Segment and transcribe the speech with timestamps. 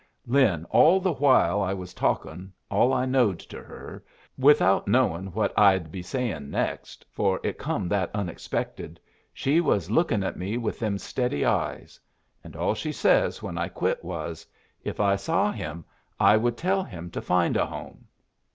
[0.25, 4.03] "Lin, all the while I was talkin' all I knowed to her,
[4.35, 8.99] without knowin' what I'd be sayin' next, for it come that unexpected,
[9.31, 11.99] she was lookin' at me with them steady eyes.
[12.43, 14.43] And all she says when I quit was,
[14.83, 15.85] 'If I saw him
[16.19, 18.07] I would tell him to find a home.'"